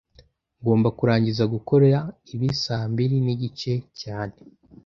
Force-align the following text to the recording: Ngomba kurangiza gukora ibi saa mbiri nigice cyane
Ngomba 0.59 0.89
kurangiza 0.97 1.43
gukora 1.53 1.99
ibi 2.33 2.49
saa 2.63 2.85
mbiri 2.91 3.17
nigice 3.25 3.73
cyane 4.01 4.35